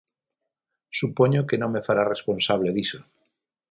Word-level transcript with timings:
Supoño 0.99 1.45
que 1.47 1.59
non 1.61 1.69
me 1.73 1.85
fará 1.87 2.03
responsable 2.13 2.69
diso. 2.77 2.99